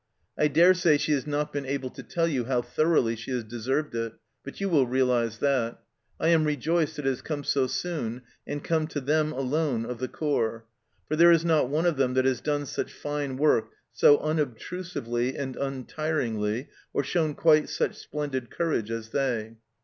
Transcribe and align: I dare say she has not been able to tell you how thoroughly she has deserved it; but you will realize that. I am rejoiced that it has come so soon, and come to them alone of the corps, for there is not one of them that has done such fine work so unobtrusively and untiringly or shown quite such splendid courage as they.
I 0.35 0.47
dare 0.47 0.73
say 0.73 0.97
she 0.97 1.11
has 1.11 1.27
not 1.27 1.53
been 1.53 1.67
able 1.67 1.91
to 1.91 2.01
tell 2.01 2.27
you 2.27 2.45
how 2.45 2.63
thoroughly 2.63 3.15
she 3.15 3.29
has 3.29 3.43
deserved 3.43 3.93
it; 3.93 4.13
but 4.43 4.59
you 4.59 4.67
will 4.67 4.87
realize 4.87 5.37
that. 5.37 5.79
I 6.19 6.29
am 6.29 6.43
rejoiced 6.45 6.95
that 6.95 7.05
it 7.05 7.09
has 7.09 7.21
come 7.21 7.43
so 7.43 7.67
soon, 7.67 8.23
and 8.47 8.63
come 8.63 8.87
to 8.87 8.99
them 8.99 9.31
alone 9.31 9.85
of 9.85 9.99
the 9.99 10.07
corps, 10.07 10.65
for 11.07 11.15
there 11.15 11.29
is 11.31 11.45
not 11.45 11.69
one 11.69 11.85
of 11.85 11.97
them 11.97 12.15
that 12.15 12.25
has 12.25 12.41
done 12.41 12.65
such 12.65 12.91
fine 12.91 13.37
work 13.37 13.73
so 13.91 14.17
unobtrusively 14.17 15.37
and 15.37 15.55
untiringly 15.55 16.69
or 16.95 17.03
shown 17.03 17.35
quite 17.35 17.69
such 17.69 17.93
splendid 17.95 18.49
courage 18.49 18.89
as 18.89 19.09
they. 19.09 19.57